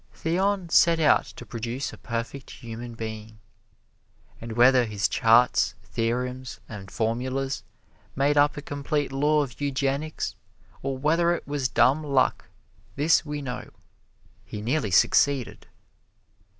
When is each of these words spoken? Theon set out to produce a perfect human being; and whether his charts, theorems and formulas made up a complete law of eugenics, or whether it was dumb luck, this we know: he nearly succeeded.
Theon 0.15 0.69
set 0.69 0.99
out 0.99 1.25
to 1.25 1.45
produce 1.45 1.93
a 1.93 1.97
perfect 1.99 2.49
human 2.49 2.95
being; 2.95 3.37
and 4.41 4.53
whether 4.53 4.85
his 4.85 5.07
charts, 5.07 5.75
theorems 5.83 6.59
and 6.67 6.89
formulas 6.89 7.61
made 8.15 8.35
up 8.35 8.57
a 8.57 8.63
complete 8.63 9.11
law 9.11 9.43
of 9.43 9.61
eugenics, 9.61 10.33
or 10.81 10.97
whether 10.97 11.35
it 11.35 11.47
was 11.47 11.69
dumb 11.69 12.03
luck, 12.03 12.49
this 12.95 13.23
we 13.23 13.43
know: 13.43 13.69
he 14.43 14.59
nearly 14.59 14.89
succeeded. 14.89 15.67